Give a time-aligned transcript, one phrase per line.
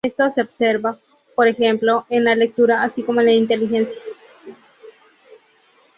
[0.03, 0.97] Esto se observa,
[1.35, 4.01] por ejemplo, en la lectura, así como en la inteligencia.